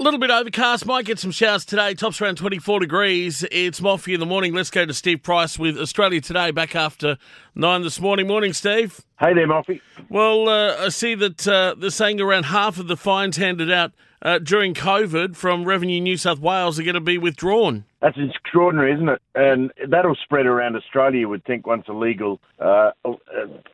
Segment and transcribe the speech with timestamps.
[0.00, 1.92] A little bit overcast, might get some showers today.
[1.92, 3.44] Tops around 24 degrees.
[3.52, 4.54] It's Moffy in the morning.
[4.54, 7.18] Let's go to Steve Price with Australia Today back after
[7.54, 8.26] nine this morning.
[8.26, 9.02] Morning, Steve.
[9.18, 9.82] Hey there, Moffy.
[10.08, 13.92] Well, uh, I see that uh, they're saying around half of the fines handed out
[14.22, 17.84] uh, during COVID from Revenue New South Wales are going to be withdrawn.
[18.00, 19.20] That's extraordinary, isn't it?
[19.34, 22.92] And that'll spread around Australia, you would think, once a legal uh,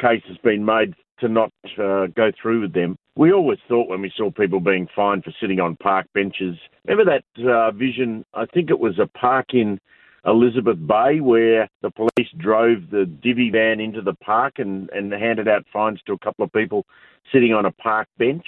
[0.00, 2.98] case has been made to not uh, go through with them.
[3.16, 6.58] We always thought when we saw people being fined for sitting on park benches.
[6.86, 8.26] Remember that uh, vision?
[8.34, 9.80] I think it was a park in
[10.26, 15.48] Elizabeth Bay where the police drove the divvy van into the park and, and handed
[15.48, 16.84] out fines to a couple of people
[17.32, 18.44] sitting on a park bench.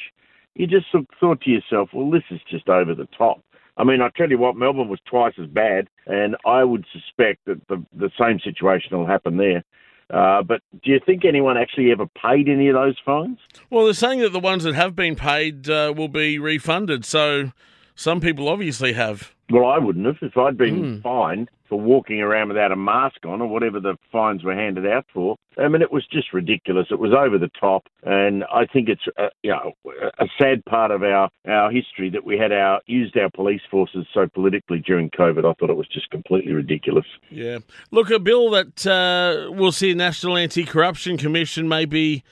[0.54, 0.86] You just
[1.18, 3.40] thought to yourself, well, this is just over the top.
[3.78, 7.44] I mean, I tell you what, Melbourne was twice as bad, and I would suspect
[7.46, 9.64] that the, the same situation will happen there.
[10.10, 13.38] Uh, but do you think anyone actually ever paid any of those fines?
[13.70, 17.04] Well, they're saying that the ones that have been paid uh, will be refunded.
[17.04, 17.52] So
[17.98, 19.34] some people obviously have.
[19.50, 20.18] Well, I wouldn't have.
[20.22, 21.02] If I'd been mm.
[21.02, 25.04] fined for walking around without a mask on or whatever the fines were handed out
[25.12, 26.86] for, I mean, it was just ridiculous.
[26.92, 27.88] It was over the top.
[28.04, 29.72] And I think it's, a, uh, you know,
[30.18, 34.06] a sad part of our, our history that we had our used our police forces
[34.14, 35.38] so politically during COVID.
[35.38, 37.06] I thought it was just completely ridiculous.
[37.30, 37.58] Yeah.
[37.90, 42.22] Look, a bill that uh, we'll see a National Anti Corruption Commission may be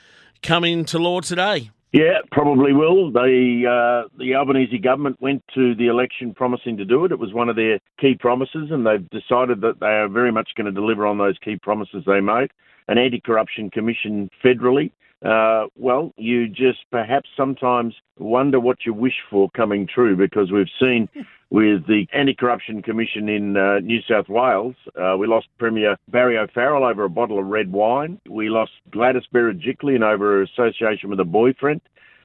[0.42, 1.70] coming to law today.
[1.96, 3.10] Yeah, probably will.
[3.10, 7.12] They, uh, the Albanese government went to the election promising to do it.
[7.12, 10.50] It was one of their key promises, and they've decided that they are very much
[10.58, 12.50] going to deliver on those key promises they made.
[12.88, 14.90] An anti-corruption commission federally.
[15.24, 20.66] Uh, well, you just perhaps sometimes wonder what you wish for coming true because we've
[20.78, 21.08] seen
[21.50, 24.74] with the Anti-Corruption Commission in uh, New South Wales.
[25.00, 28.20] Uh, we lost Premier Barry O'Farrell over a bottle of red wine.
[28.28, 31.80] We lost Gladys Berejiklian over association with a boyfriend.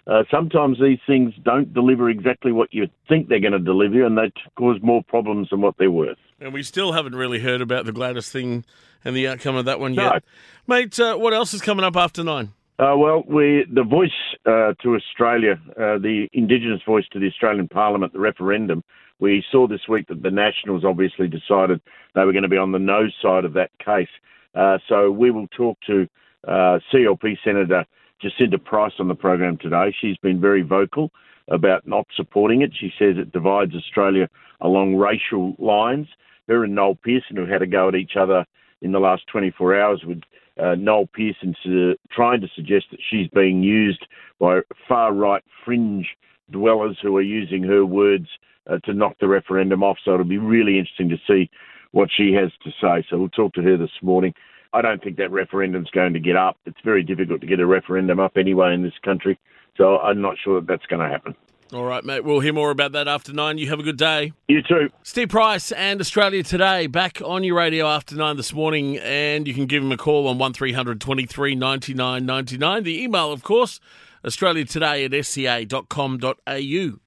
[0.08, 4.18] Uh, sometimes these things don't deliver exactly what you think they're going to deliver, and
[4.18, 6.18] they cause more problems than what they're worth.
[6.40, 8.66] And we still haven't really heard about the Gladys thing
[9.06, 10.24] and the outcome of that one yet.
[10.66, 12.54] Mate, uh, what else is coming up after nine?
[12.82, 14.10] Uh, well, we the voice
[14.48, 18.84] uh, to Australia, uh, the Indigenous voice to the Australian Parliament, the referendum.
[19.20, 21.80] We saw this week that the Nationals obviously decided
[22.16, 24.10] they were going to be on the no side of that case.
[24.56, 26.08] Uh, so we will talk to
[26.48, 27.86] uh, CLP Senator
[28.20, 29.96] Jacinta Price on the program today.
[30.02, 31.12] She's been very vocal
[31.50, 32.72] about not supporting it.
[32.74, 34.28] She says it divides Australia
[34.60, 36.08] along racial lines.
[36.48, 38.44] Her and Noel Pearson, who had a go at each other
[38.82, 40.26] in the last 24 hours, would
[40.60, 44.06] uh, Noel Pearson to, trying to suggest that she's being used
[44.40, 46.08] by far right fringe
[46.52, 48.28] dwellers who are using her words
[48.70, 49.98] uh, to knock the referendum off.
[50.04, 51.50] So it'll be really interesting to see
[51.92, 53.06] what she has to say.
[53.10, 54.34] So we'll talk to her this morning.
[54.74, 56.58] I don't think that referendum's going to get up.
[56.66, 59.38] It's very difficult to get a referendum up anyway in this country.
[59.78, 61.36] So I'm not sure that that's going to happen.
[61.74, 62.26] All right, mate.
[62.26, 63.58] We'll hear more about that after nine.
[63.58, 64.34] You have a good day.
[64.50, 64.90] You too.
[65.04, 69.54] Steve Price and Australia Today back on your radio after nine this morning, and you
[69.54, 72.84] can give him a call on one 23 99 99.
[72.84, 73.80] The email, of course,
[74.26, 77.00] Australia Today at sca.com.au.